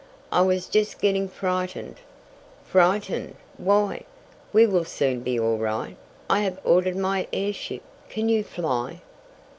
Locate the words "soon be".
4.83-5.39